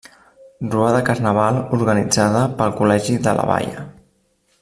Rua 0.75 0.87
de 0.95 1.01
Carnaval 1.09 1.59
organitzada 1.77 2.41
pel 2.61 2.75
col·legi 2.81 3.21
de 3.27 3.35
La 3.41 3.49
Baia. 3.53 3.87